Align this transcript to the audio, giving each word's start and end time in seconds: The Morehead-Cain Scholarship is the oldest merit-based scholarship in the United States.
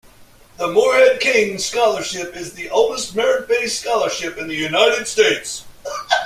The 0.57 0.67
Morehead-Cain 0.67 1.59
Scholarship 1.59 2.35
is 2.35 2.53
the 2.53 2.71
oldest 2.71 3.15
merit-based 3.15 3.81
scholarship 3.81 4.35
in 4.39 4.47
the 4.47 4.55
United 4.55 5.05
States. 5.05 5.63